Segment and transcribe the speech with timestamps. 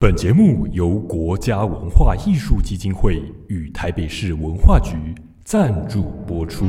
[0.00, 4.94] 本节目由国家文化艺术基金会与台北市文化局
[5.42, 6.66] 赞助播出。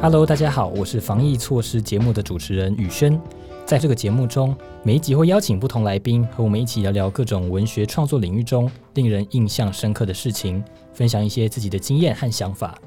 [0.00, 3.20] Hello，大家好，我是防疫措施节目的主持人宇轩。
[3.68, 10.64] 在这个节目中，每一集会邀请不同来宾和我们一起聊聊各种文学创作领域中令人印象深刻的事情，
[10.94, 12.78] 分享一些自己的经验和想法。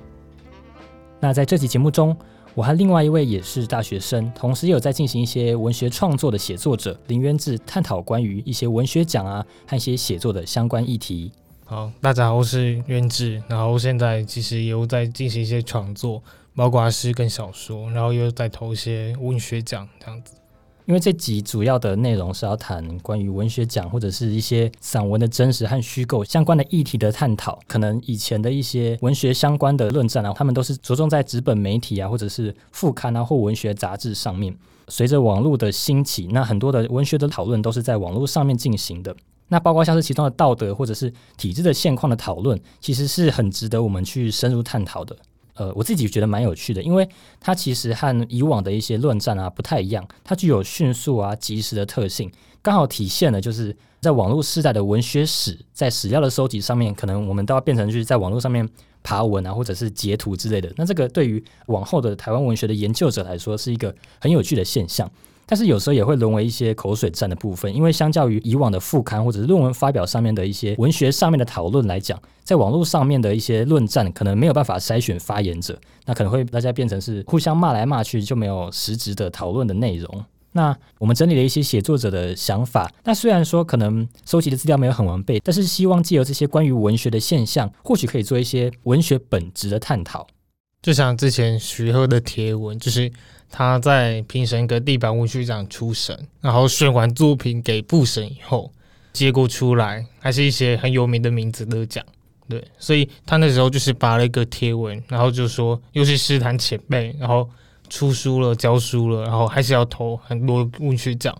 [1.20, 2.18] 那在这集节目中，
[2.56, 11.32] 我和另外一位也是大学生，同时也有在进行一些文学创作的写作者林渊志，探讨关于一些文学奖啊和一些写作的相关议题。
[11.64, 16.24] 好，大家好，我是渊志，然后现在其实也有在进行一些创作，
[16.56, 20.34] 包括诗跟小说，然后又在投一些文学奖这样子。
[20.86, 27.60] 因为这集主要的内容是要谈关于文学奖或者是一些散文的真实和虚构相关的议题的探讨。
[27.68, 34.56] 可能以前的一些文学相关的论战啊，他们都是着重在纸本媒体啊，或者是副刊啊或文学杂志上面。
[34.88, 39.16] 随着网络的兴起，那很多的文学的讨论都是在网络上面进行的。
[39.48, 45.16] 那包括像是其中的道德或者是体制的现况的讨论，其实是很值得我们去深入探讨的。
[45.62, 47.08] 呃，我自己觉得蛮有趣的，因为
[47.40, 52.32] 它其实和以往的一些论战啊不太一样，它具有迅速啊、及时的特性，
[52.64, 58.68] 刚好体现了就是在网络时代的文学史，在史料的收集上面，可能我们都要变成就是在网络上面
[59.04, 60.74] 爬文啊，或者是截图之类的。
[60.78, 65.08] 那这个对于往后的台湾文学的研究者来说，是一个很有趣的现象。
[65.52, 80.24] 但是有时候也会沦为一些口水战的部分，因为相较于以往的副刊或者是论文发表上面的一些文学上面的讨论来讲，在网络上面的一些论战可能没有办法筛选发言者，那可能会大家变成是互相骂来骂去，就没有实质的讨论的内容。
[80.54, 90.26] 那我们整理了一些写作者的想法，那虽然说可能收集的资料没有很完备，但是希望借由这些关于文学的现象，或许可以做一些文学本质的探讨。
[90.82, 93.12] 就像之前徐鹤的贴文，就是
[93.52, 98.72] 他在评审个地板文学奖初审，然后选完作品给部审以后，
[99.14, 102.04] 结果出来还是一些很有名的名字得奖，
[102.48, 107.48] 对，所以他那时候就是发了一个贴文，然后就说又是诗坛前辈，然后
[107.90, 111.36] 出书了、教书了，然后还是要投很多文学奖，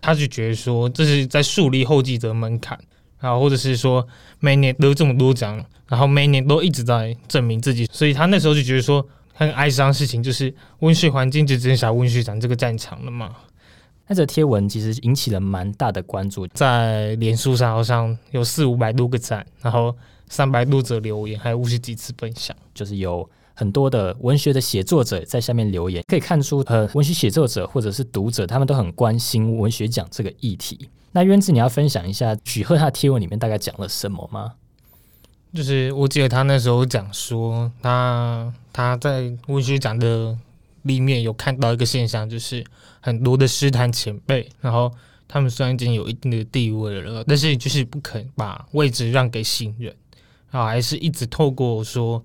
[0.00, 2.78] 他就觉得说这是在树立后继者门槛，
[3.18, 4.06] 然后或者是说
[4.38, 5.64] 每年得这么多奖。
[5.86, 13.34] 然后每年都一直在证明自己，所以他那时候就觉得说很哀伤事情，就是文学环境就只剩下文学奖这个战场了嘛。
[14.06, 19.94] 那这贴文其实引起了蛮大的关注，在脸书上好像有四五百多个赞，然后
[20.28, 30.88] 三百多则留言，还有五十几次分享，就是有很多的文学的写作者在下面留言，可以看出呃文学写作者或者是读者他们都很关心文学奖这个议题。
[31.12, 34.52] 那渊子，你要分享一下许鹤他的贴文里面大概讲了什么吗？
[35.54, 40.36] 就是我记得他那时候讲说，他他在文学奖的
[40.82, 42.64] 里面有看到一个现象，就是
[43.00, 44.92] 很多的诗坛前辈，然后
[45.28, 49.94] 他们虽然已经有一定的地位了，但是就是不肯把位置让给新人，
[50.50, 52.20] 然后还是一直透过说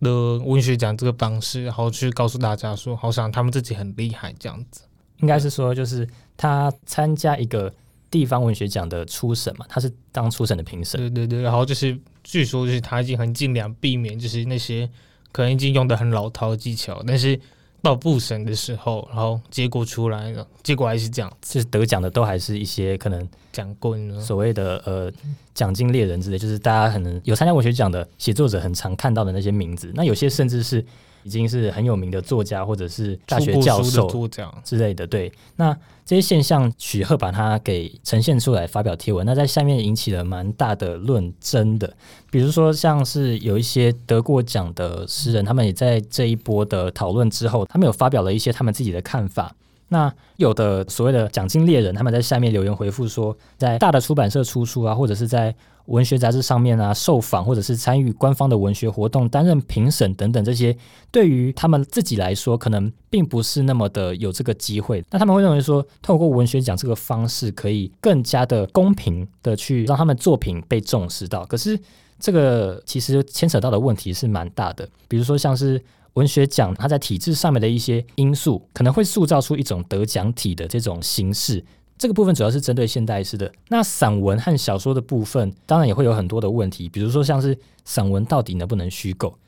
[0.00, 4.80] 的文学奖这个方式，然后去告诉大家说，好像他们自己很厉害这样子。
[5.18, 7.70] 应该是说，就是他参加一个
[8.10, 10.98] 地方文学奖的初审嘛，他是当初审的评审。
[10.98, 12.00] 对对对，然后就是。
[12.24, 14.88] 据说就是他已经很尽量避免，就是那些
[15.30, 17.38] 可能已经用的很老套的技巧，但是
[17.80, 25.12] 到不审的时候，然后结果出来了，结果还是这样，就是得奖的都还是一些可能讲棍，所谓的呃
[25.54, 30.84] 奖金猎人之类，就是大家可能有参加文学奖的写作者很常看到的那些名字，那有些甚至是。
[31.22, 34.28] 已经是很有名的作家，或者是大学教授
[34.64, 35.06] 之类的。
[35.06, 41.94] 对，那这些现象，许鹤把它给呈现出来，发表贴文，那在下面引起了蛮大的论争的。
[42.30, 49.54] 比如说，像是有一些得过奖的诗人，他们也在这一波的讨论之后，他们有发表了一些他们自己的看法。
[49.88, 55.54] 那有的所谓的奖金猎人，他们在下面留言回复说，在大的出版社出书啊，或者是在
[55.86, 60.76] 文学杂志上面啊受访，或者是参与官方的文学活动、担任评审等等这些，
[61.10, 65.04] 对于他们自己来说，可能并不是那么的有这个机会。
[65.10, 71.44] 那他们会认为说，透过文学奖这个方式，可以更加的公平的去让他们作品被重视到。
[71.46, 71.78] 可是
[72.18, 75.82] 这个其实牵扯到的问题是蛮大的，比如说像是。
[76.14, 81.64] 文学奖，它在体制上面的一些因素，可能会塑造出一种得奖体的这种形式。
[82.02, 83.52] 这个部分主要是针对现代诗的。
[83.68, 89.38] 那散文和小说的部分，当然也会有很多的问题，比如说像是散文到底能不能虚构？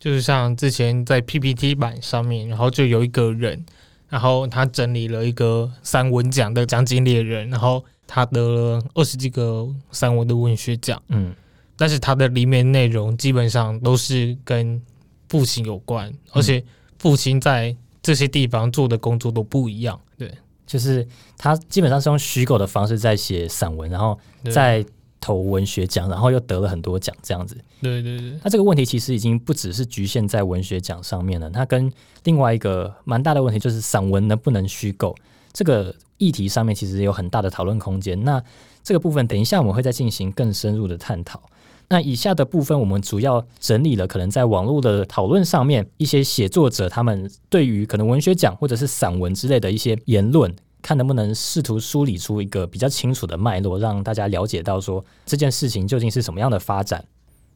[0.00, 3.64] 就是像之前在 PPT 版上面，然后就有一个人，
[4.08, 11.00] 然后他整理了一个散文奖的奖金猎人，然后他得了二十几个散文的文学奖。
[11.10, 11.32] 嗯。
[11.76, 14.82] 但是它的里面内容基本上都是跟
[15.28, 16.60] 父亲有关，而且
[16.98, 19.98] 父亲在这些地方做的工作都不一样。
[20.18, 20.28] 对，
[20.70, 21.04] 就是
[21.36, 24.86] 他基本上是用虚构的方式在写散文，然后对在
[25.20, 27.56] 投文学奖，然后又得了很多奖，这样子。
[27.82, 35.12] 对对对，那这个问题其实已经不只是局限在文学奖上面了，它跟另外一个蛮大的问题就是散文能不能虚构
[35.52, 38.22] 这个议题上面，其实有很大的讨论空间。
[38.22, 38.40] 那
[38.84, 41.42] 这个部分等一下我们会再进行更深入的探讨。
[41.92, 57.04] 那以下的部分，我们主要整理了可能在网络的讨论上面，一些写作者他们对于可能文学奖或者是散文之类的一些言论，看能不能试图梳理出一个比较清楚的脉络，让大家了解到说这件事情究竟是什么样的发展。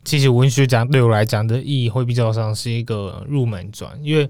[0.05, 4.29] 其实文学奖对我来讲的意义会比较像是一个入门砖，因为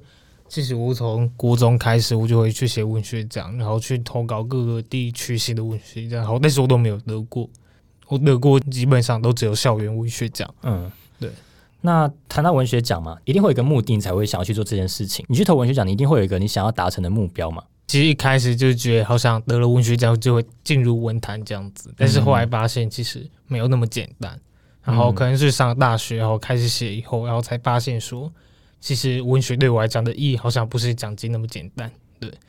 [0.50, 7.48] 其实我从国中开始，我就会去写文学奖，然后去投稿各个地区性的文学奖，然后但是我都没有得过，
[8.08, 10.52] 我得过基本上都只有校园文学奖。
[10.62, 11.30] 嗯，对。
[11.80, 15.24] 那谈到文学奖嘛，一定会有一个目的，你才会想要去做这件事情。
[15.28, 17.62] 你去投文学奖，你一定会有一个你想要达成的目标嘛。
[17.86, 24.40] 其实一开始就觉得好像得了文学奖就会进入文坛这样子，但是后来发现其实没有那么简单。
[24.82, 28.32] 然后可能是上大学，然后开始写以后，然后才发现说，
[28.80, 31.90] 其实文学对我来讲的意义好像不是奖金那么简单。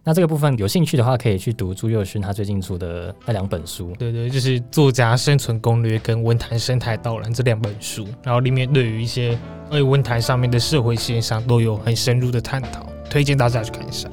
[0.04, 3.94] 那这个部分有兴趣的话，可以去读朱佑勋他最近出的那两本书。
[3.98, 9.38] 对对，就是《作家生存攻略》跟《文坛生态导览》这两本书，然后里面对于一些
[9.70, 14.10] 呃文坛上面的社会现象都有很深入的探讨，推荐大家去看一下。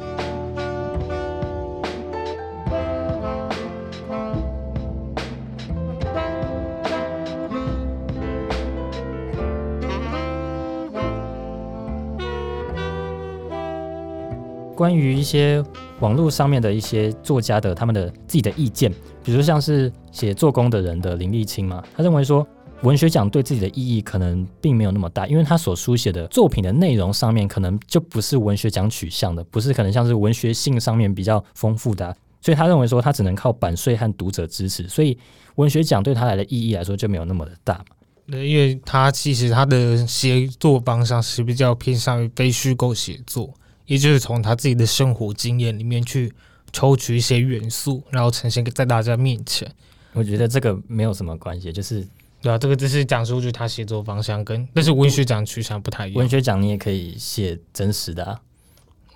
[14.82, 15.62] 关于一些
[16.00, 18.93] 网络上面的一些作家的他们的自己的意见，
[19.23, 22.44] 比如像是写做工的人的林立清嘛，他认为说
[22.82, 35.17] 文学奖对自己的意义可能并没有那么大，因为他所书写的作品的内容上面可能就不是文学奖取向的，不是可能像是文学性上面比较丰富的、所以他认为说他只能靠版税和读者支持，所以
[35.55, 37.84] 文学奖对他来的意义来说就没有那么的大嘛。
[38.29, 43.55] 对，因为他其实他的写作方向是比较偏向于非虚构写作，
[43.92, 46.32] 也就是从他自己的生活经验里面去
[46.72, 49.70] 抽取一些元素，然后呈现在大家面前。
[50.14, 52.02] 我觉得这个没有什么关系，就是
[52.40, 56.18] 对啊，这个只是讲述就是他写作方向跟，但是文学奖取向不太一样。
[56.20, 58.40] 文学奖你也可以写真实的啊。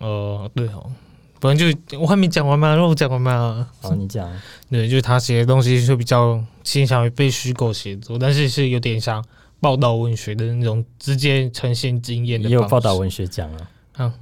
[0.00, 0.92] 呃，对哦，
[1.40, 3.66] 反正就我还没讲完嘛，让我讲完嘛。
[3.80, 4.30] 好，你讲。
[4.68, 9.24] 对，就是他写的东西就比较倾向于被虚构写作，但是是有点像
[9.58, 12.50] 报道文学的那种直接呈现经验的。
[12.50, 13.50] 也有报道，文学奖
[13.94, 14.12] 啊。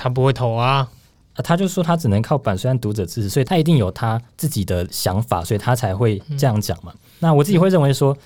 [0.00, 0.88] 他不会投啊。
[1.34, 6.92] 啊，他就说他只能靠版税和读者支持，所以他一定有他自己的想法，所以他才会这样讲嘛。
[7.20, 8.16] 那我自己会认为说，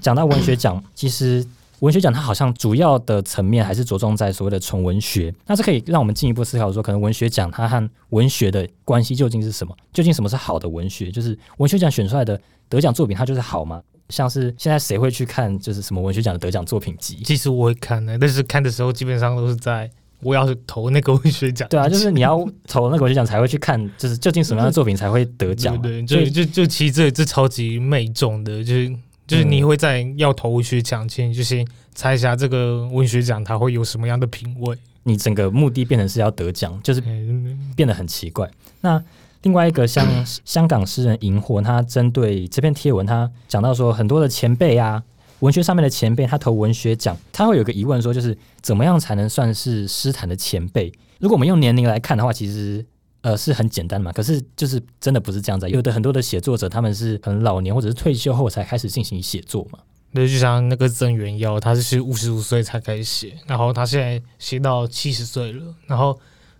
[0.00, 1.42] 讲到文学奖， 其实
[1.78, 5.34] 文学奖它好像主要的层面还是着重在所谓的纯文学。
[5.46, 9.74] 那这可以让我们进一步思考说，可能文学奖它和文学的关系究竟是什么？
[9.90, 11.10] 究竟什么是好的文学？
[11.10, 12.38] 就是文学奖选出来的
[12.68, 13.82] 得奖作品，它就是好吗？
[14.10, 17.22] 像是现在谁会去看就是什么文学奖的得奖作品集？
[17.24, 19.90] 其实我会看的，但是看的时候基本上都是在
[20.22, 21.68] 我要是投那个文学奖。
[21.68, 25.82] 对啊，就是你要投那个文学奖才会去看，就是究竟什么样的作品才会得奖嘛。
[25.82, 28.92] 对，就就就其实这这超级媚重的，就是
[29.26, 34.76] 就是你会在要投文学奖前，就先猜一下这个文学奖它会有什么样的品味。
[35.02, 38.48] 你整个目的变成是要得奖，就是嗯变得很奇怪。
[38.82, 39.02] 那
[39.42, 40.06] 另外一个像
[40.44, 45.02] 香港诗人萤火，他针对这篇贴文，他讲到说很多的前辈啊，
[45.40, 50.92] 文学上面的前辈，他投文学奖，他会有个疑问说，就是怎么样才能算是诗坛的前辈？
[51.18, 52.84] 如果我们用年龄来看的话，其实
[53.22, 54.12] 呃是很简单的嘛。
[54.12, 59.78] 可是就是真的不是这样子，有的很多的写作者，他们是很老年或者是退休后才开始进行写作嘛。
[60.12, 66.18] 那，就像那个曾元耀，他是五十五岁才开始写，然后他现在写到七十岁了，然后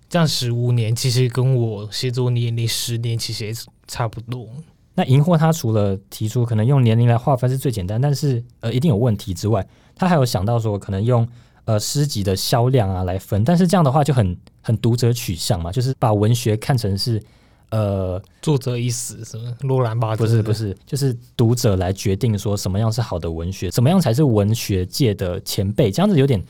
[0.09, 3.53] 这样十五年，其实跟我写作年龄十年其实也
[3.89, 4.49] 差不多。
[5.01, 11.27] 那荧惑他除了提出可能用年龄来划分是最简单，但是呃一定有问题之外，他还有想到说可能用
[11.65, 17.23] 呃诗集的销量啊来分，但是这样的话就很很读者取向嘛，就是把文学看成是
[17.71, 20.15] 呃作者已死，什么罗兰巴？
[20.15, 26.45] 不是不是，就是读者来决定说什么样是好的文学，怎么样才是文学界的前辈，这样子有点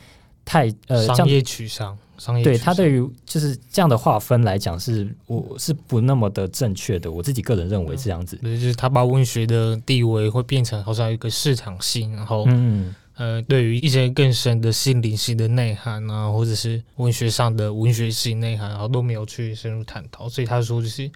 [0.51, 8.35] 太呃商业取向，商业对他对于就是这样的划分来讲是我是不那么的正确的，我自己个人认为这样子。
[8.41, 20.27] 对，就是他把文学的地位会变成好像一个市场性，然后、嗯，呃，对于一些更深的心灵性的内涵啊，或者是文学上的文学性内涵，然后都没有去深入探讨。
[20.27, 21.09] 所以他说，就是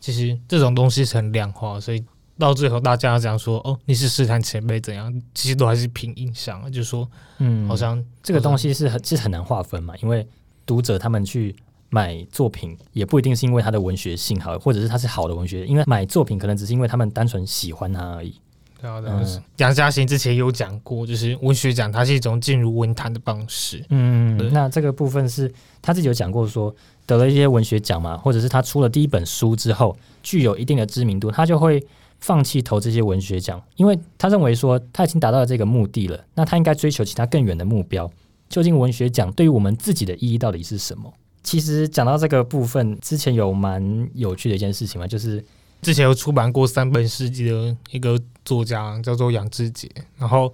[0.00, 2.02] 其实这种东西是很量化，所以
[2.40, 10.26] 到最后大家讲说哦你是试探前辈怎样，其实都还是凭印象，就说嗯，好像这个东西是很其实很难划分嘛，因为
[10.66, 11.54] 读者他们去
[11.90, 18.34] 买作品，也不一定是因为它的文学性好，或者是它是好的文学，因为买作品可能只是因为他们单纯喜欢它而已。
[18.80, 23.84] 对啊，嗯对啊杨嘉欣之前有讲过，就是文学奖它是一种进入文坛的方式。
[23.90, 24.38] 嗯。
[24.38, 31.84] 对，那这个部分是他自己有讲过说得了一些文学奖嘛，或者是他出了第一本书之后具有一定的知名度，他就会
[32.20, 38.10] 放弃投这些文学奖，因为他认为说他已经达到了这个目的了，那他应该追求其他更远的目标。
[38.48, 41.12] 究竟文学奖对于我们自己的意义到底是什么？
[41.42, 45.42] 其实讲到这个部分，之前有蛮有趣的一件事情嘛，就是
[45.80, 50.52] 之前有出版过三本诗集的一个作家叫做杨志杰，然后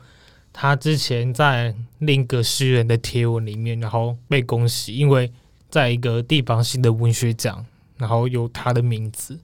[0.52, 5.32] 他之前在另一个诗人的贴文里面，然后被恭喜，因为
[5.68, 9.36] 在一个地方性的文学奖，然后有他的名字，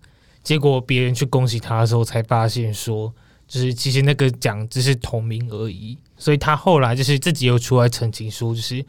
[0.43, 3.13] 结果别人去恭喜他的时候，才发现说，
[3.47, 8.85] 就是其实那个奖只是同名而已，所以他后来就是自己又出来澄清说，就是。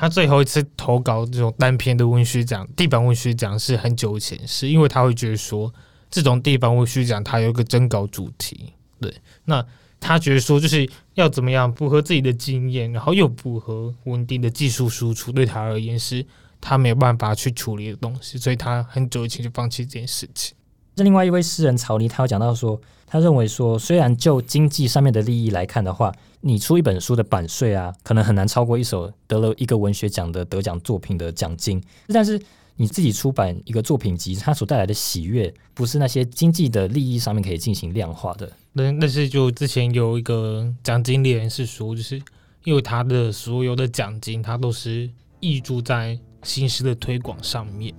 [0.00, 5.74] 他最后一次投稿这种单篇的文学奖，地方文学奖是很久以前，是因为他会觉得说，
[6.08, 9.12] 这种地方文学奖它有一个征稿主题，对，
[9.46, 9.66] 那
[9.98, 16.24] 他觉得说就是要怎么样符合自己的经验，然后又符合稳定的技术输出，对他而言是
[16.60, 20.54] 他没有办法去处理的东西，所以他很久以前就放弃这件事情。
[20.98, 32.40] 这另外一位诗人曹黎，他有讲到说，他认为说，虽然就经济上面的利益来看的话，你出一本书的版税啊，可能很难超过一首得了一个文学奖的得奖作品的奖金，但是
[32.74, 38.50] 你自己出版一个作品集，它所带来的喜悦，不是那些经济的利益上面可以进行量化的。
[38.72, 42.20] 那那是就之前有一个奖金猎人是说，就是
[42.64, 45.08] 因为他的所有的奖金，他都是
[45.40, 47.94] 挹注在新诗的推广上面，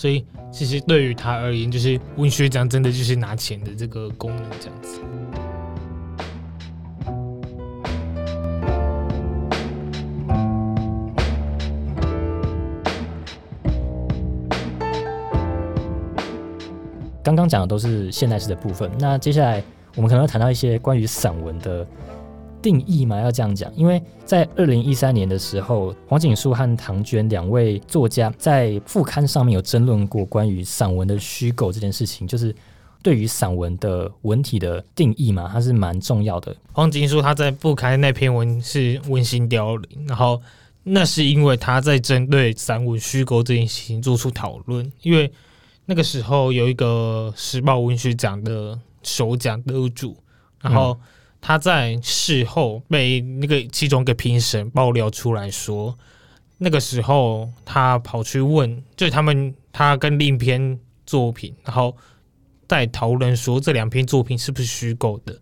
[0.00, 4.98] 所以其实对于他而言，就是文学奖真的就是拿钱的这个功能这样子。
[17.22, 19.62] 刚刚讲的都是现代诗的部分，那接下来
[19.96, 21.86] 我们可能会谈到一些关于散文的
[22.62, 32.54] 定义嘛，要这样讲，因为在二零一三年的时候，黄锦树和唐娟两位作家在副刊上面有争论过关于散文的虚构这件事情，就是
[33.02, 36.54] 对于散文的文体的定义嘛，它是蛮重要的。
[36.72, 40.40] 黄锦书他在副刊那篇文是温馨凋零，然后
[40.82, 45.32] 那是因为他在针对散文虚构这件事情做出讨论，因为
[45.86, 50.16] 那个时候有一个时报文学奖的首奖得主，
[50.60, 50.98] 然后
[51.40, 55.98] 他在事后被那个其中一个评审爆料出来说，
[56.58, 61.96] 那个时候他跑去问，就是他们他跟另一篇作品，然后
[62.68, 65.38] 在讨论说这两篇作品是不是虚构的。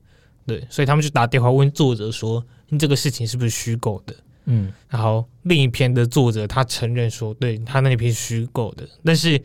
[0.47, 9.39] 对，所以他们就打电话问作者说：“你这个事情是不是虚构的嗯？”然后另一篇的作者他承认说：“对他那篇是虚构的。”但是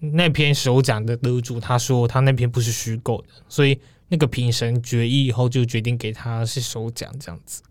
[0.00, 3.78] 那篇首奖的得主他说他那篇不是虚构的，所以
[4.12, 7.62] 那个评审决议以后就决定给他是首奖这样子。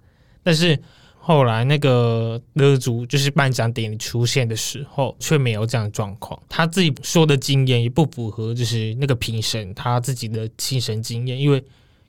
[0.41, 0.81] 但是
[1.19, 6.41] 后来那个得主就是颁奖典礼出现的时候，却没有这样的状况。
[6.49, 11.63] 他自己说的经验也不符合，就是那个评审他自己的亲身经验，因为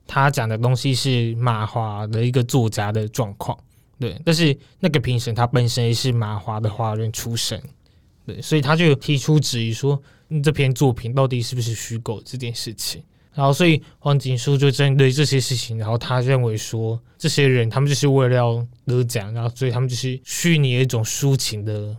[0.07, 3.55] 他讲的东西是马华的一个作家的状况，
[3.99, 4.19] 对。
[4.25, 7.61] 但是那个评审他本身也是马华的华人出身，
[8.25, 10.01] 对，所以他就提出质疑说，
[10.43, 13.03] 这篇作品到底是不是虚构这件事情。
[13.33, 21.95] 然后，所以黄锦书就针对这些事情，然后他认为说，这些人他们就是为了要得奖，然后所以他们就是虚拟的一种抒情的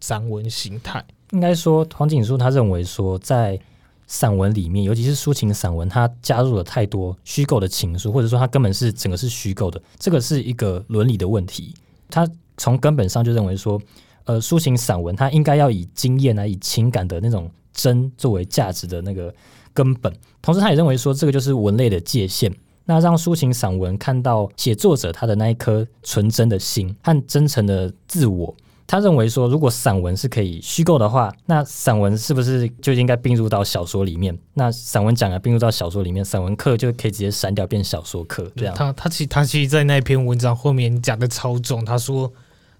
[0.00, 1.04] 散文形态。
[1.32, 3.58] 应该说，黄锦书他认为说，在
[4.06, 11.74] 散文里面，尤其是抒情散文，它加入了太多虚构的情愫，或者说它根本是整个是虚构的，这个是一个伦理的问题。
[12.10, 13.80] 他从根本上就认为说，
[14.24, 19.34] 呃，抒情散文它应该要以经验啊，以情感的那种真作为价值的那个
[19.74, 20.10] 根本。
[20.40, 22.50] 同时，他也认为说，这个就是文类的界限。
[22.86, 28.54] 那让抒情散文看到写作者他的那一颗纯真的心和真诚的自我。
[28.86, 34.38] 他认为说，如果散文是可以虚构的话，那散文是不是就应该并入到小说里面？
[34.52, 38.74] 那散文讲啊并入到小说里面，散文课就可以直接删掉变小说课这样。
[38.74, 42.30] 他他其他其实，在那篇文章后面讲的超重，他说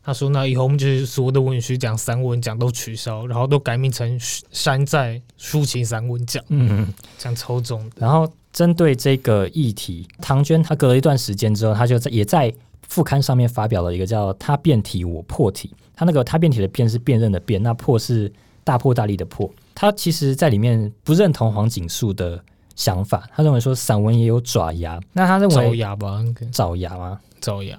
[0.04, 7.96] 他说那以后我们就是所有的文学奖、散文奖都取消，然后都改名成山寨抒情散文奖，嗯，讲超重的。
[7.96, 12.52] 然后针对这个议题，唐娟她隔了一段时间之后，她就在也在
[12.86, 15.74] 副刊上面发表了一个叫“她辩题，我破题”。
[15.96, 18.30] 她那个她辩题的辩是辨认的辩，那破是
[18.62, 19.50] 大破大立的破。
[19.74, 22.38] 她其实在里面不认同黄锦树的
[22.76, 23.28] 想法。
[23.34, 27.18] 他认为说散文也有爪牙，那他认为爪牙吧，爪牙吗？
[27.40, 27.78] 爪牙，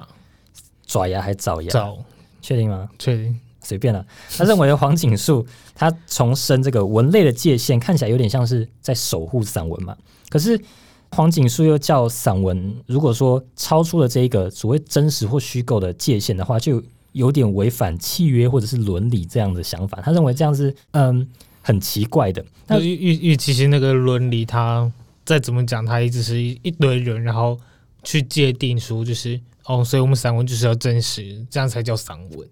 [0.85, 1.69] 爪牙还是爪牙？
[1.69, 1.97] 爪，
[2.45, 2.87] 确定吗？
[2.99, 3.39] 确定。
[3.61, 4.05] 随便了。
[4.37, 9.97] 他认为黄锦树 他重申这个文类的界限，看起来有点像是在守护散文嘛。
[10.29, 10.61] 可是
[11.09, 16.83] 黄锦树又叫散文，如果说超出了这一个所谓真实或虚构的界限的话，就
[17.13, 19.99] 有点违反契约或者是伦理这样的想法。
[19.99, 21.27] 他认为这样是嗯
[21.63, 22.45] 很奇怪的。
[22.67, 24.91] 那那因因因为其实那个伦理，他
[25.25, 27.59] 再怎么讲，他一直是一一堆人，然后
[28.03, 32.47] 去界定说，就是哦，所以我们散文就是要真实，这样才叫散文。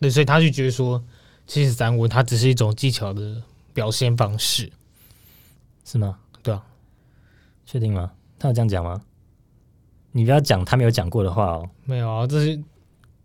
[0.00, 1.02] 对，所以他就觉得说，
[1.46, 4.70] 其实散文它只是一种技巧的表现方式。
[5.84, 6.18] 是吗？
[6.42, 6.62] 对啊，
[7.64, 8.10] 确定吗？
[8.38, 9.00] 他有这样讲吗？
[10.12, 11.68] 你不要讲他没有讲过的话哦。
[11.84, 12.60] 没有啊，这是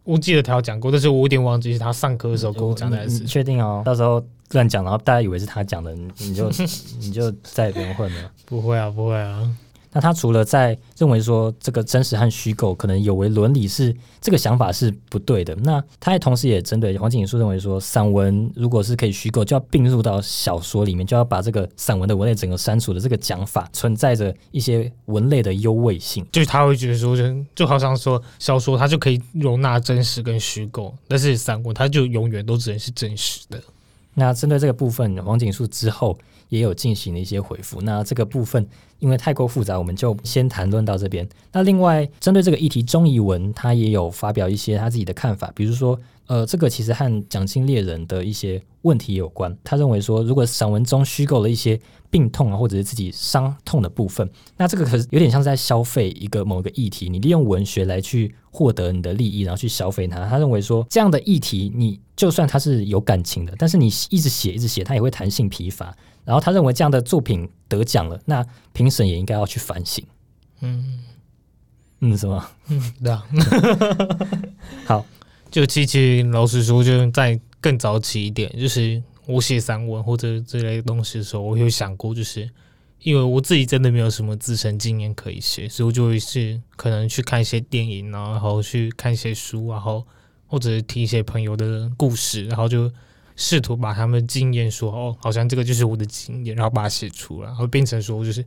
[0.04, 3.26] 我记得他有讲过，但是我有点忘记是他上课的时候跟我讲的还你你是。
[3.26, 3.84] 确定哦？
[3.86, 6.50] 到时候乱讲，然后大家以为是他讲的，你你就
[7.00, 8.32] 你就再也不用混了。
[8.46, 9.58] 不会啊，不会啊。
[9.94, 26.26] 那他除了在认为说这个真实和虚构可能有违伦理是这个想法是不对的，那他也同时也针对黄景树认为说，散文如果是可以虚构，就要并入到小说里面，就要把这个散文的文类整个删除的这个讲法，存在着一些文类的优位性。
[26.32, 27.24] 就是他会觉得说，就
[27.54, 33.62] 就好像说小说它就可以容纳真实跟虚构，但是散文它就永远都只能是真实的。
[34.16, 36.18] 那针对这个部分，黄景树之后
[36.54, 37.82] 也有进行了一些回复。
[37.82, 38.64] 那这个部分
[39.00, 41.28] 因为太过复杂，我们就先谈论到这边。
[41.52, 49.58] 那另外，针对这个议题，钟怡文他也有发表一些他自己的看法，比如说，呃，这个其实和蒋经猎人的一些问题有关。
[49.64, 51.80] 他认为说，如果散文中虚构了一些
[52.12, 60.24] 病痛啊，或者是自己伤痛的部分，那这个可是有点像是在消费一个某个议题，你利用文学来去获得你的利益，然后去消费它。
[60.28, 65.96] 他认为说，这样的议题，你就算它是有感情的，但是你一直写一直写，它也会弹性疲乏。
[66.26, 70.06] 然后他认为这样的作品得奖了，那评审也应该要去反省。
[70.62, 71.04] 嗯
[72.00, 72.46] 嗯，什么？
[72.70, 73.26] 嗯，对啊。
[74.86, 75.06] 好，
[75.50, 82.50] 就其实老实说，就在更早期一点，就是我写散文或者这类东西的时候，我有想过，就是
[83.04, 90.06] 因为我自己真的没有什么自身经验可以写，所以我就会是可能去看一些电影啊，然后去看一些书，然后
[90.48, 92.92] 或者是听一些朋友的故事，然后就
[93.36, 98.46] 试图把他们的经验说，哦，好像这个就是我的经验，然后把它写出来，然后变成说，就是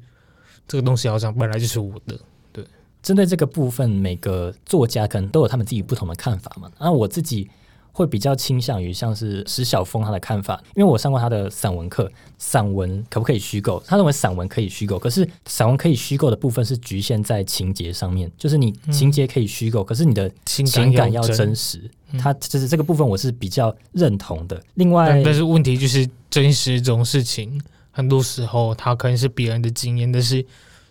[0.68, 2.18] 这个东西好像本来就是我的。
[2.52, 2.64] 对
[3.02, 6.70] 针对这个部分，每个作家可能都有他们自己不同的看法嘛。
[6.78, 7.48] 那我自己
[7.96, 13.82] 会比较倾向于像是石晓峰他的看法，因为我上过他的散文课，散文可不可以虚构？
[13.86, 21.78] 他认为散文可以虚构，可是散文可以虚构的部分是局限在情节上面，就是你情节可以虚构，可是你的情情感要真真实。
[22.12, 24.62] 嗯他就是这个部分我是比较认同的。
[24.74, 30.44] 另外但，是问题就是真实这种事情，很多时候它可能是别人的经验，但是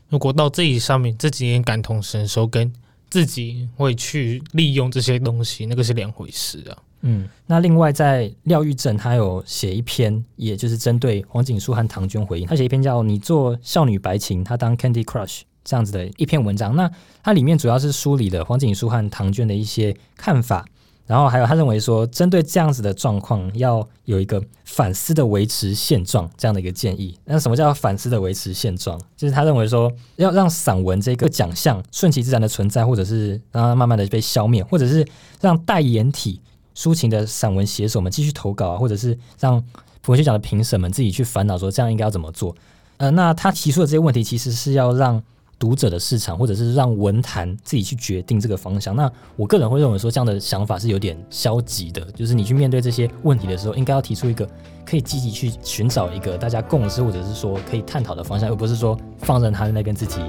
[0.10, 2.72] 如果到自己上面自己也感同身受，跟
[3.10, 6.76] 自己会去利用这些东西，那个是两回事啊。
[7.08, 15.28] 嗯，那另外在廖玉正他有写一篇，也就是针对黄景书和唐娟回应，他写一篇叫《你做少女白情，他当 Candy Crush》
[15.64, 16.76] 这样子的一篇文章。
[16.76, 16.90] 那
[17.22, 20.66] 它里面主要是梳理了黄景书和唐娟的一些看法，
[21.06, 27.16] 然后还有他认为说，针对这样子的状况，要有一个反思的维持现状这样的一个建议。
[27.26, 29.00] 那什么叫反思的维持现状？
[29.16, 35.08] 就是他认为说，要让散文这个奖项顺其自然的存在，或者是让它慢慢的被消灭，或者是
[35.40, 36.42] 让代言体。
[36.76, 39.64] 抒情的散文写手们继续投稿啊，或者是让
[40.08, 42.56] 文学奖的评审们自己去烦恼说这样应该要怎么做。
[42.98, 45.22] 呃，那他提出的这些问题，其实是要让
[45.58, 48.96] 读者的市场，或者是让文坛自己去决定这个方向。
[48.96, 54.48] 那我个人会认为说，这样的想法是有点消极的，就是你去面对这些问题的时候，应该要提出一个
[54.86, 60.20] 可以积极去寻找一个大家共识，或者是说可以探讨的方向，而不是说放任他在那边自己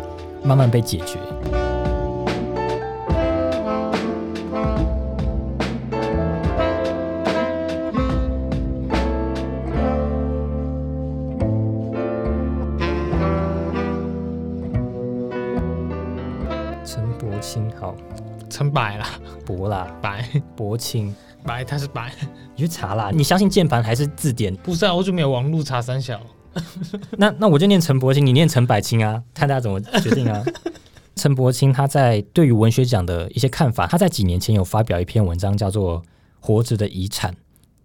[0.43, 1.19] 慢慢被解决。
[18.57, 19.07] 陈白啦，
[19.45, 21.15] 博啦，白柏清，
[21.45, 22.11] 白，他是白，
[22.55, 23.11] 你去查啦。
[23.13, 24.57] 你相信键盘还是字典？
[24.57, 26.19] 不是啊，我就没有网路查三小。
[27.19, 30.43] 那那我就念陈柏清，你念陈百清啊，看大家怎么决定啊。
[31.17, 36.01] 陈柏清他在对于文学奖的一些看法，他在几年前有发表一篇文章，叫做
[36.41, 37.31] 《活着的遗产》，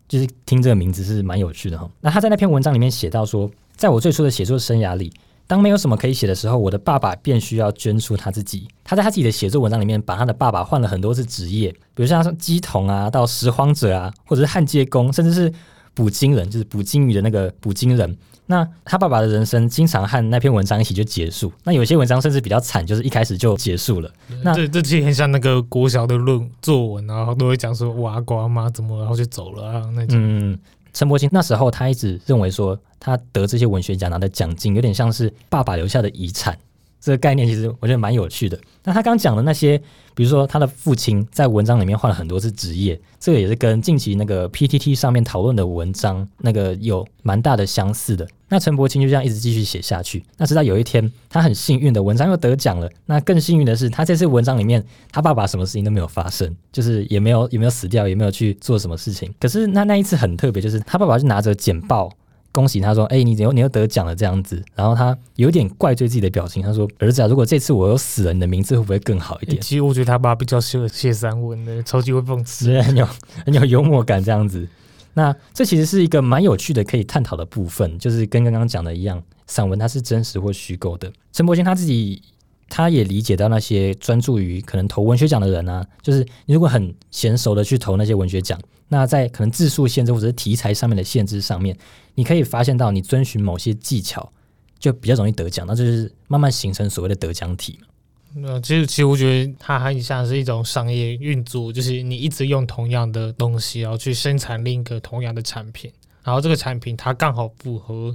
[0.07, 1.85] 就是听这个名字是蛮有趣的哈。
[1.99, 5.11] 那他在那篇文章里面写到说，在我最初的写作生涯里，
[5.51, 8.69] 当没有什么可以写的时候，我的爸爸便需要捐出他自己。
[8.85, 15.51] 他在他自己的写作文章里面，把他的爸爸换了很多次职业，比如像鸡童啊，到拾荒者啊，或者是焊接工，甚至是
[15.93, 18.17] 捕鲸人，就是捕鲸鱼的那个捕鲸人。
[18.45, 21.51] 那他爸爸的人生经常和那篇文章一起就结束。
[21.65, 24.09] 那有些文章甚至比较惨，就是一开始就结束了。
[24.43, 30.17] 那这这其实很像那个国小的论作文，然后都会讲说哇阿公阿妈怎么然后就走了啊那种。
[30.17, 30.57] 嗯，
[30.93, 36.57] 陈柏青那时候他一直认为说，他得这些文学奖拿的奖金有点像是爸爸留下的遗产。
[37.01, 38.55] 这个概念其实我觉得蛮有趣的。
[38.83, 39.75] 那他刚讲的那些，
[40.13, 48.27] 比如说他的父亲在文章里面换了很多次职业，这个也是跟近期那个 PTT 上面讨论的文章那个有蛮大的相似的。
[48.49, 50.23] 那陈伯青就这样一直继续写下去。
[50.37, 52.87] 那直到有一天，他很幸运的文章又得奖了。
[53.07, 59.33] 那更幸运的是，他这次文章里面，他爸爸什么事情都没有发生，就是也没有也没有死掉，也没有去做什么事情。
[59.39, 62.11] 可是那那一次很特别，就是他爸爸就拿着简报。
[62.51, 73.07] 恭喜他说：“哎，你又你又得奖了这样子。”然后他有点怪罪自己的表情，他说：“儿子啊，如果这次我又死了，你的名字会不会更好一点？”其实我觉得他爸比较适合写散文的， 超级会讽刺，很有
[73.45, 74.67] 很有幽默感这样子。
[75.13, 81.11] 那这其实是一个蛮有趣的可以探讨的部分，就是跟刚刚讲的一样，散文它是真实或虚构的。
[81.31, 82.21] 陈柏青他自己
[82.69, 88.59] 他也理解到那些专注于可能投文学奖的人啊，就是你如果很娴熟的去投那些文学奖。
[88.93, 91.73] 那在可能字数限制或者是题材上面的限制上面，
[92.13, 94.29] 你可以发现到你遵循某些技巧，
[94.77, 95.65] 就比较容易得奖。
[95.65, 97.87] 那就是慢慢形成所谓的得奖体嘛。
[98.33, 105.89] 那其实其实我觉得它很像是一种商业运作，就是你一直用同样的东西，然后去生产另一个同样的产品，
[106.21, 108.13] 然后这个产品它刚好符合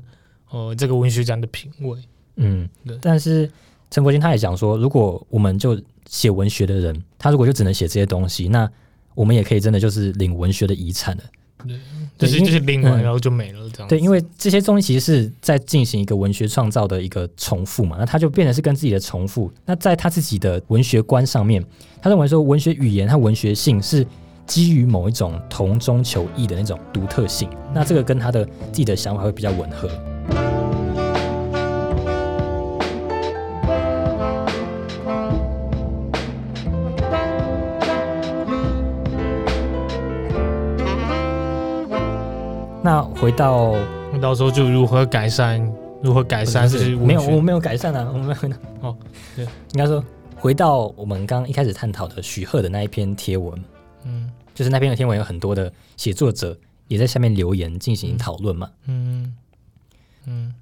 [0.50, 1.98] 呃这个文学奖的品味。
[2.36, 2.98] 嗯，对。
[3.00, 3.50] 但是
[3.90, 8.70] 陈国金他也讲说，如果我们就写文学的人，他如果就只能写这些东西，那
[9.16, 11.22] 我们也可以真的就是领文学的遗产了，
[11.66, 11.76] 对，
[12.16, 13.88] 就是就是领完然后就没了这样。
[13.88, 19.52] 对，因为这些东西其实是在进行一个文学创造的一个重复嘛，那他就变得是跟自己的重复。
[19.64, 21.64] 那在他自己的文学观上面，
[22.00, 24.06] 他认为说文学语言和文学性是
[24.46, 29.90] 基于某一种同中求异的那种独特性，那这个跟他的自己的想法会比较吻合。
[43.20, 43.74] 回到，
[44.20, 45.72] 到时候就如何改善？
[46.02, 46.68] 如何改善？
[46.68, 48.34] 是没有，我没有改善啊，我没有。
[48.82, 48.96] 哦，
[49.34, 50.04] 对，应该说
[50.36, 53.58] 回到我们刚刚一开始探讨的许鹤的那一篇贴文，
[54.04, 56.56] 嗯，就是那篇的贴文有很多的写作者
[56.88, 59.34] 也在下面留言进行讨论嘛，嗯
[60.26, 60.54] 嗯，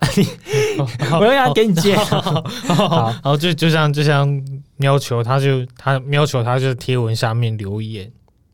[1.20, 4.42] 我要要给你接，好，然后就就像就像
[4.76, 8.10] 喵球，他就他喵球，他就贴文下面留言。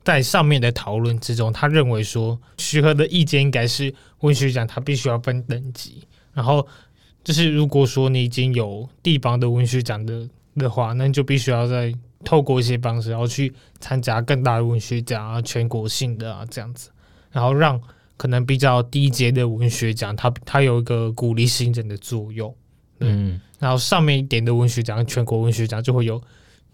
[0.08, 6.02] 在上面的讨论之中，他认为说徐和的意见应该是文学奖，他必须要分等级。
[6.32, 6.66] 然后
[7.22, 11.94] 就是如果说你已经有地方的文学奖的的话，那你就必须要在
[12.24, 16.88] 透过一些方式，然后去参加更大的文学奖啊，全国性的啊这样子，
[17.30, 17.78] 然后让
[18.16, 22.56] 可能比较低阶的文学奖，它它有一个鼓励新人的作用。
[23.00, 26.18] 嗯，然后上面一点的文学奖，全国文学奖就会有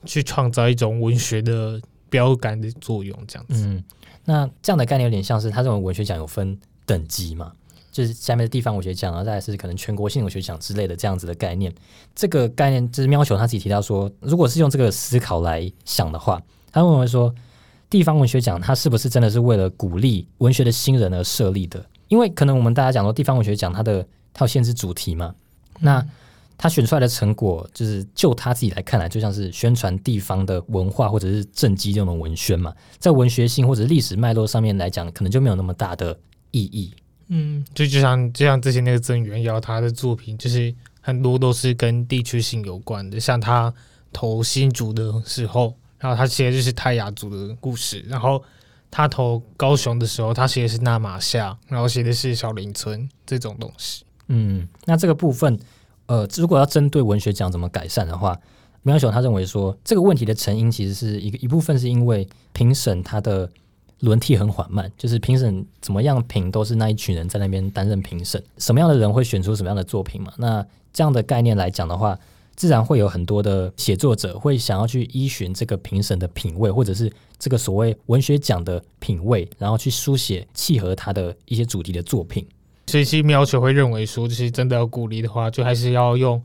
[0.04, 1.80] 去创造一种文学的。
[2.14, 3.66] 标杆的作用，这样子。
[3.66, 3.82] 嗯，
[4.24, 7.50] 那这样的概念有点像是他认为文学奖有分等级嘛，
[7.90, 11.74] 就是下面的地方文学奖，然后再是可能全国性文学奖之类的这样子的概念。
[12.14, 17.34] 这个概念就是喵球他自己提到说，如果是用这个思考来想的话，他认为说
[17.90, 21.84] 地方文学奖它是不是真的是为了鼓励文学的新人而设立的？
[22.06, 25.34] 因为可能我们大家讲说地方文学奖它的它有限制主题嘛，
[25.80, 26.06] 那。
[26.56, 36.16] 他选出来的成果，就是就他自己来看来，就像是宣传地方的文化或者是政绩这种文宣嘛，在文学性或者历史脉络上面来讲，可能就没有那么大的
[36.52, 36.94] 意义。
[37.26, 43.74] 嗯，就就像就像之前那个曾元尧他的作品，就是很多都是跟地区性有关的，像他
[44.12, 48.42] 投新竹的时候，然后他写的就是泰雅族的故事，然后
[48.90, 54.04] 他投高雄的时候，他写的是纳马夏，然后写的是小林村这种东西。
[54.28, 55.58] 嗯，那这个部分。
[56.06, 58.38] 呃，如果要针对文学奖怎么改善的话，
[58.82, 63.50] 苗雄他认为说这个问题的成因其实是一个一部分是因为评审他的
[64.00, 70.32] 轮替很缓慢，就是评审怎么样评都是那一群人在那边担任评审，什么样的人会选出什么样的作品嘛？
[70.36, 72.18] 那这样的概念来讲的话，
[72.54, 82.46] 自然会有很多的写作者会想要去依循这个评审的品味，或者是这个所谓文学奖的品味，然后去书写契合他的一些主题的作品。
[82.86, 86.40] 所以，其实苗球会认为说，就是真的要鼓励的话，就还是要用，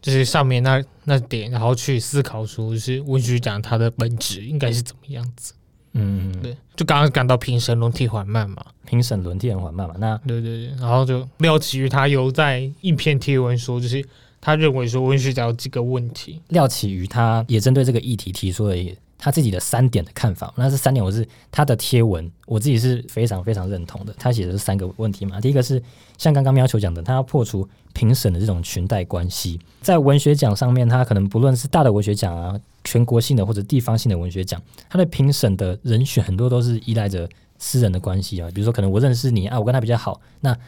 [0.00, 5.52] 就是上面那那点，然后去思考说，就是文学奖它的本质应该是怎么样子。
[5.92, 6.56] 嗯，对。
[6.74, 9.94] 就刚刚讲到评审轮替缓慢嘛，评审轮替很缓慢嘛。
[9.98, 14.02] 那对对对，然后就廖启宇他有在一篇贴文说，就是
[14.40, 18.74] 他认为说文学奖有几个问题，廖启瑜他也针对这个议题提出了
[19.22, 20.52] 他自己的三点的看法。
[20.56, 24.12] 那这三点我是他的贴文，我自己是非常非常认同的。
[24.18, 25.80] 他写的是三个问题嘛，第一个是
[26.18, 32.60] 像刚刚喵球讲的，他要破除评审的这种裙带关系，在文学奖上面，他可能不论是大的文学奖啊。
[32.84, 40.58] 全国性的或者地方性的文学奖，他的评审的人选很多都是依赖着私人的关系啊，比如说可能我认识你啊，我跟他比较好，那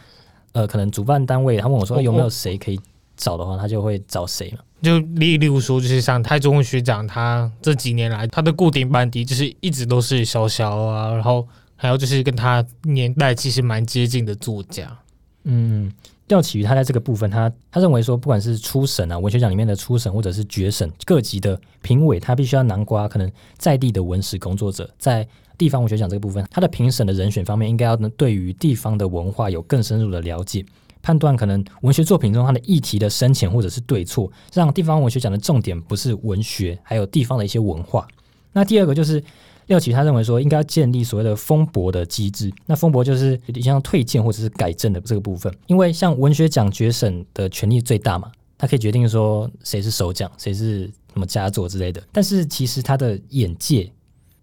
[0.53, 2.79] 呃可能主办单位他问我说有没有谁可以
[3.16, 4.59] 找的话，他就会找谁嘛。
[4.83, 11.46] 就例例如说，就是像台中文学长，他这几年来他的固定班底就是一直都是小小啊，然后
[11.77, 14.98] 还有就是跟他年代其实蛮接近的作家，
[15.44, 15.92] 嗯。
[16.29, 30.64] 廖启瑜他在这个部分，他他认为说，不管是初审啊，文学奖里面的初审，或者是决审，各级的评委，他必须要南瓜可能在地的文史工作者，在地方文学奖这个部分，他的评审的人选方面，应该要能对于地方的文化有更深入的了解，
[31.05, 38.09] 判断可能文学作品中它的议题的深浅或者是对错，让地方文学奖的重点不是文学，还有地方的一些文化。
[38.53, 39.23] 那第二个就是。
[39.67, 42.53] 廖启他认为说，应该要建立所谓的封博的机制。
[42.67, 45.51] 那封博就是有点像退件或者是改正的这个部分。
[45.69, 50.81] 因为像文学奖决审的权力最大嘛，他可以决定说谁是首奖，谁是
[51.14, 52.03] 什么佳作之类的。
[52.12, 53.90] 但是其实他的眼界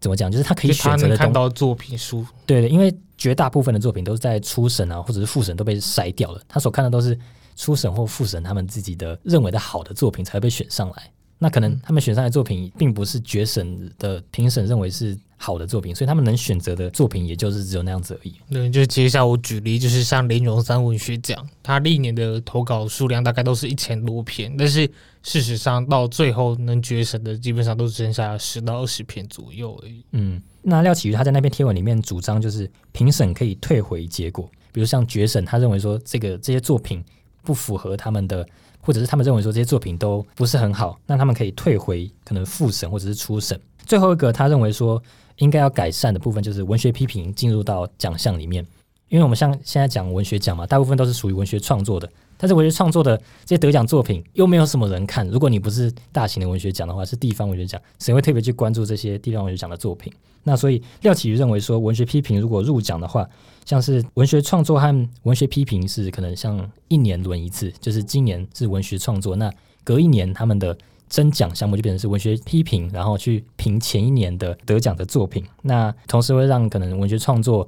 [0.01, 2.25] 怎么讲，就是他可以选择的看到作品书。
[2.45, 6.41] 对的，因为绝大部分的作品都是在初审啊，或者是复审都被筛掉了。
[6.49, 7.17] 他所看的都是
[7.55, 11.11] 初审或复审他们自己的认为的好的作品才会被选上来。
[11.37, 18.35] 那可能他们选上的作品并不是决审的评审认为是好的作品，所以他们能选择的作品也就是只有那样子而已。
[18.51, 24.87] 对，就接下来我举例，就是像林荣三文学奖，他历年的投稿数量大概都是一千多篇，但是
[25.23, 30.05] 事实上到最后能决审的基本上都只剩下十到二十篇左右而已。
[30.11, 37.03] 嗯，那廖启瑜他在那篇贴文里面主张就是评审可以退回结果，比如像决审，他认为说这个这些作品
[37.41, 38.47] 不符合他们的。
[38.81, 43.59] 或者是他们认为说这些作品都不是很好，那他们可以退回可能复审或者是初审。
[43.85, 45.01] 最后一个他认为说
[45.37, 48.65] 应该要改善的部分就是文学批评进入到奖项里面，
[49.09, 52.09] 因为我们像现在讲文学奖嘛，大部分都是属于文学创作的。
[52.37, 53.15] 但是文学创作的
[53.45, 55.27] 这些得奖作品又没有什么人看。
[55.27, 60.11] 如果你不是大型的文学奖的话，是地方文学奖，谁会特别去关注这些地方文学奖的作品？
[60.43, 63.29] 那所以廖启瑜认为说，文学批评如果入奖的话，
[63.65, 69.51] 像是文学创作和文学批评是可能像一年轮一次，就是今年是文学创作，那
[69.83, 70.77] 隔一年他们的
[71.09, 75.43] 征奖项目就变成是文学批评，然后去评前一年的得奖的作品。
[75.61, 77.67] 那同时会让可能文学创作。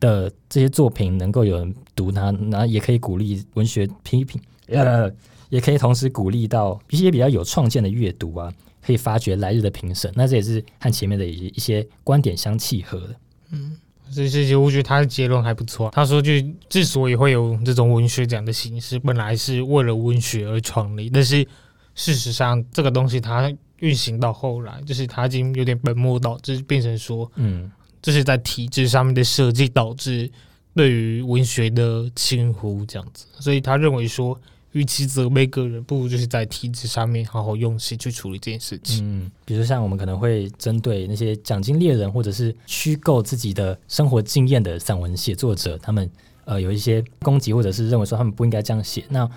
[0.00, 5.10] 的这些作品能够有人读它，那也可以鼓励文学批评，呃，
[5.48, 8.52] 也可以同时鼓励到一些比较有创建的阅读啊，
[8.82, 10.12] 可以发掘来日的评审。
[10.16, 13.16] 那这也是和前面的一一些观点相契合的。
[13.52, 13.78] 嗯，
[14.12, 15.90] 这些我觉得他的结论还不错。
[15.92, 16.32] 他说，就
[16.68, 21.46] 之所以会有这种文学奖的形式，本来是为了文学而创立，但是
[21.94, 27.70] 事实上这个东西它运行到后来，就是它已经有点本末倒置，变成说，嗯。
[28.02, 30.30] 这是在体制上面的设计导致
[30.74, 34.38] 对于文学的轻忽这样子，所以他认为说，
[34.74, 39.04] 与其责备个人，不如就是在体制上面好好用心去处理这件事情。
[39.04, 46.10] 嗯，比如像我们可能会针对那些奖金猎人或者是虚构自己的生活经验的散文写作者，他们
[46.44, 49.04] 呃有一些攻击或者是认为说他们不应该这样写。
[49.08, 49.28] 那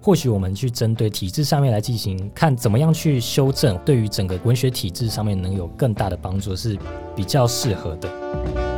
[0.00, 6.78] 或许我们去针对体制上面来进行，看怎么样去修正，对于整个文学体制上面能有更大的帮助，是
[7.16, 8.73] 比较适合的。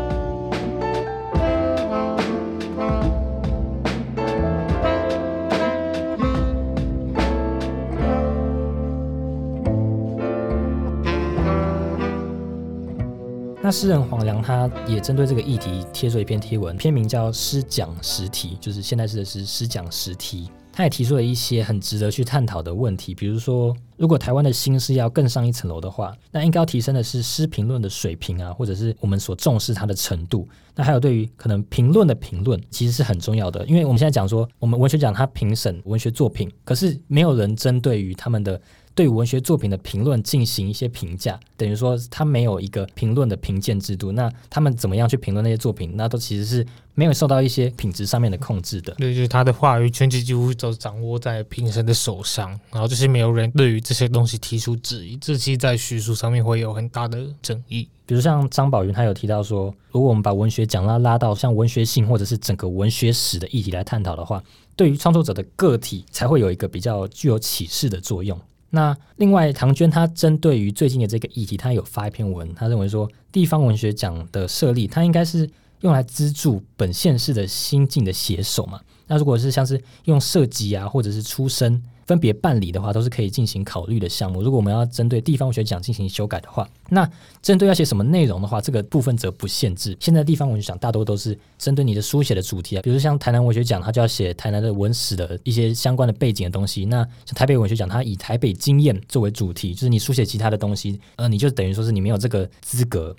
[13.66, 20.48] 那诗人黄良他也针对这个议题贴出一篇贴文，篇名叫《诗讲实题》，就是现代诗的诗，诗讲实题。
[20.72, 30.46] 他也提出了一些很值得去探讨的问题，比如说，如果台湾的新诗要更上一层楼的话，那应该要提升的是诗评论的水平啊，或者是我们所重视它的程度。
[30.76, 38.60] 那还有对于可能评论的评论，其实是很重要的，因为我们现在讲说，我们文学奖它评审文学作品，可是没有人针对于他们的。
[38.96, 44.10] 对文学作品的评论进行一些评价，等于说他没有一个评论的评鉴制度。
[44.12, 45.92] 那他们怎么样去评论那些作品？
[45.96, 48.94] 那都其实是没有受到一些品质上面的控制的。
[48.94, 57.86] 对，就是他的话语权几乎都掌握在评审的手上，然后就是没有人对于这些东西提出质疑，这其实在叙述上面会有很大的争议。
[58.06, 64.42] 比如像张宝云，他有提到说，如果我们把文学奖拉拉到像文学性或者是整个文学史的议题来探讨的话，
[64.74, 68.40] 对于创作者的个体才会有一个比较具有启示的作用。
[68.70, 75.48] 那另外，唐娟她针对于最近的这个议题，她有发一篇文，她认为说，地方文学奖的设立，它应该是
[75.80, 78.80] 用来资助本县市的新进的写手嘛。
[79.06, 84.42] 那如果是像是用设计啊，或者是出身分别办理的话，都是可以进行考虑的项目。
[84.42, 87.08] 如果我们要针对地方文学奖进行修改的话，那
[87.42, 89.96] 针对要写什么内容的话，这个部分则不限制。
[90.00, 96.84] 现在地方文学奖大多都是针对你的书写的主题啊，比如像台南文学奖，它就要写台南的文史的一些相关的背景的东西。
[96.84, 103.14] 那像台北文学奖，它以台北经验作为主题，就是你书写其他的东西，呃，你就等于说是你没有这个资格。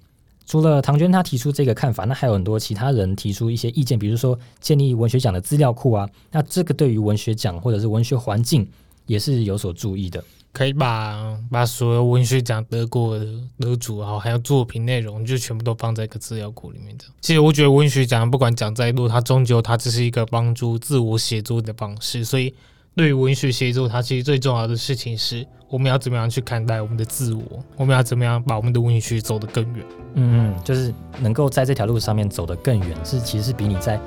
[0.48, 8.68] 除了唐娟她提出这个看法，那还有很多其他人提出一些意见，比如说建立文学奖的资料库啊，那这个对于文学奖或者是文学环境
[9.06, 10.24] 也是有所注意的。
[10.54, 13.28] 可以把把所有文学奖得过的
[13.60, 17.04] 得主，然后还有作品内容，就全部都放在一个资料库里面的。
[17.22, 22.54] 其实我觉得文学奖不管讲再多，它终究它只是一个帮助自我写作的方式，所以。
[22.98, 27.44] 对于文学写作，它其实最重要的事情是，我们要怎么样去看待我们的自我，
[27.76, 29.86] 我们要怎么样把我们的文学走得更远。
[30.16, 34.00] 嗯嗯，就是能够在这条路上面走得更远，是其实是比你在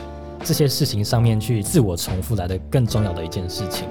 [0.42, 3.86] 这些事情上面去自我重复来的更重要的一件事情。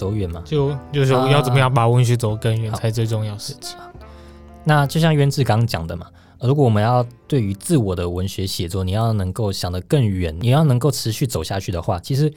[0.00, 0.42] 走远嘛？
[0.46, 3.76] 就就是说要怎么样把文学走更远，才最重要事情。
[4.64, 6.06] 那就像渊志刚刚讲的嘛，
[6.40, 12.32] 如果我们要对于自我的文学写作，你要能够想得更远，你要能够持续走下去的话，其实。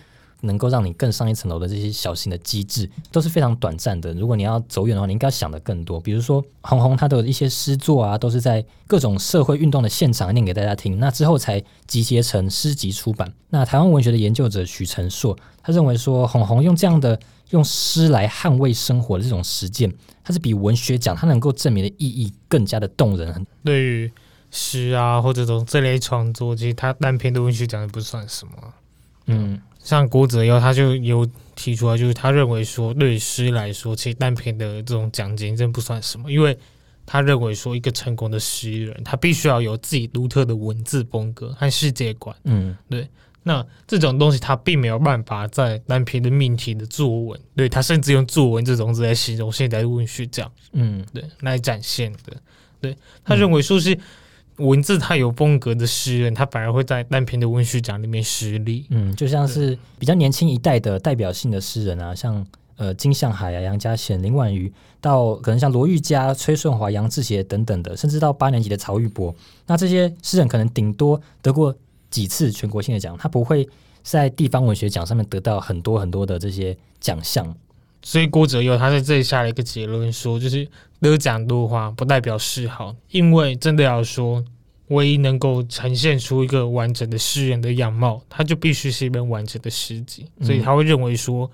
[0.45, 4.13] 能够让你更上一层楼的这些小型的机制都是非常短暂的。
[4.13, 6.01] 如果你要走远的话，你应该想的更多。
[6.01, 13.31] 比如说，红红他的一些诗作啊，都是在各种社会运动的现场念给大家听，那之后才集结成诗集出版。
[13.51, 17.17] 那台湾文学的研究者许成硕，他认为说，红红用这样的
[17.53, 19.91] 用诗来捍卫生活的这种实践，
[20.23, 23.47] 它是比文学奖它能够证明的意义更加的动人。
[23.63, 24.11] 对于
[24.51, 28.53] 诗啊，或者这种这类创作，其实它单篇的文学奖也不算什么。
[29.27, 29.61] 嗯。
[29.83, 36.57] 像郭子耀，他就有提出来，就是他认为说，对诗来说，其实单篇的这种奖金真不算什么，因为
[37.05, 42.33] 他认为说，一个成功的诗人，他必须要有自己独特的文字风格和世界观。
[42.45, 43.05] 嗯，对。
[43.43, 50.51] 那这种东西，他并没有办法在单篇的命题的作文，对他甚至用作文这种字来形容现代文学奖。
[50.71, 52.33] 嗯，对，来展现的。
[52.81, 53.97] 对他认为说是。
[54.57, 58.85] 文字太有风格的诗人，他反而会在单篇的文学奖里面失利。
[58.91, 69.33] 嗯，就像是比较年轻一代的代表性的诗人啊，像呃金向海啊、杨家贤、林婉瑜，到可能像罗玉佳、崔顺华、杨志协等等的，甚至到八年级的曹玉博，
[69.65, 71.75] 那这些诗人可能顶多得过
[72.13, 73.67] 几次全国性的奖，他不会
[74.03, 77.43] 在地方文学奖上面得到很多很多的这些奖项。
[78.03, 80.67] 所以郭哲佑他在这里下了一个结论，说就是
[81.01, 84.45] 得奖多花不代表诗好，因为真的要说，
[84.89, 90.27] 唯一能够呈现出一个完整的诗人的样貌，他就必须是一本完整的诗集。
[90.41, 91.49] 所以他会认为说，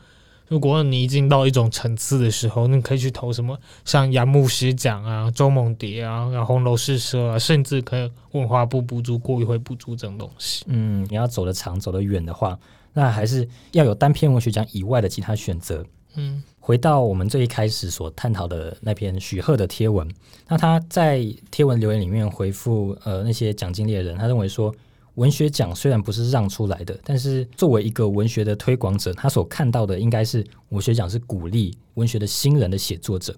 [0.49, 10.65] 如果你已经到一种层次的时候，你可以去投什么像杨牧师奖啊、周梦蝶啊、然后红楼诗社啊，甚至可以文化部补助、过一会补助这种东西。
[10.67, 12.57] 嗯，你要走得长、走得远的话，
[12.93, 15.85] 那还是要有单篇文学奖以外的其他选择。
[16.15, 20.09] 嗯，回到我们最一开始所探讨的那篇许鹤的贴文，
[20.47, 24.73] 那他在贴文留言里面回复呃那些奖金猎人，他认为说
[25.19, 33.35] 文学奖虽然不是让出来的，但是作为一个文学的推广者，他所看到的应该是文学奖是鼓励文学的新人的写作者。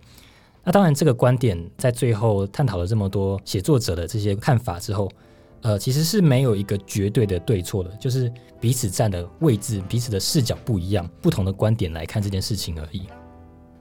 [0.64, 5.12] 那当然，这个观点在最后探讨了这么多写作者的这些看法之后。
[5.64, 13.04] 呃，其实是没有一个绝对的对错的，就是彼此站的位置、彼此的视角不一样，不同的观点来看这件事情而已。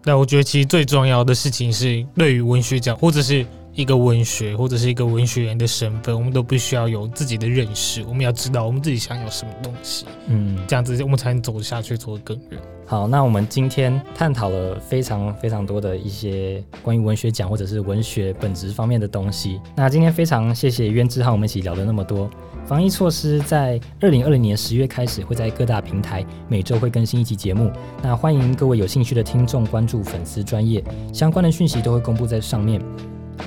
[0.05, 3.47] 那我觉得，其实最重要的事情是，对于文学奖或者是。
[3.81, 8.05] 一个文学或者是一个文学人的身份，我们都必须要有自己的认识。
[8.07, 12.61] 我们要知道我们自己想要什么东西，嗯，这样子我们才能走下去，走得更远。
[12.85, 19.61] 好，那我们今天探讨了非常非常多的一些关于文学奖或者是文学本质方面的东西。
[19.77, 22.29] 那今天非常谢谢渊之和我们一起聊了那么多。
[22.67, 27.71] 防疫措施在二零二零年十月开始会在各大平台每周会更新一集节目。
[28.03, 32.83] 那欢迎各位有兴趣的听众关注粉丝专业，相关的讯息都会公布在上面。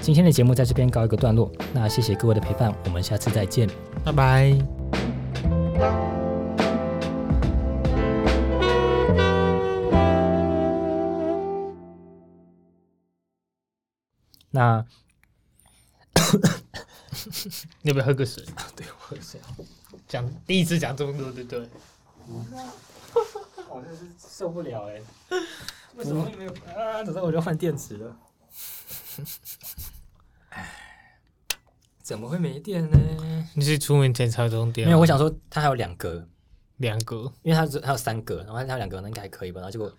[0.01, 3.69] 今天的节目在这边告一个段落，那谢谢各位的陪伴，我们下次再见，
[4.03, 4.53] 拜拜。
[14.51, 14.86] 那，
[17.82, 18.43] 你要不要喝个水？
[18.76, 19.39] 对，我喝水。
[20.07, 21.67] 讲第一次讲这么多，对不对？
[23.70, 25.01] 我真是受不了哎！
[25.95, 27.01] 为什么没有啊？
[27.03, 28.15] 等下我就换电池了。
[32.04, 32.97] 唉，怎么会没电呢？
[33.56, 34.86] 你是出门前插充电？
[34.86, 36.28] 没有，我想说它还有两格，
[36.78, 39.62] 两格，因为它只还有三格，然后它有两格，那应该还可以吧？
[39.62, 39.91] 然后结果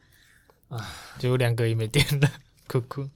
[0.69, 0.87] 啊
[1.19, 2.29] 结果两格也没电了，
[2.69, 3.09] 哭哭。